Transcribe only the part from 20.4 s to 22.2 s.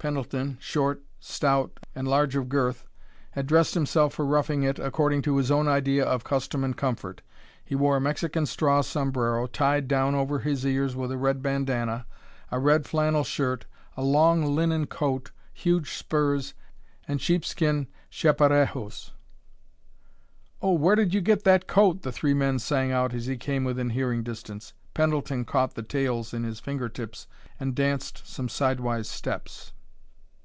"Oh, where did you get that coat?" the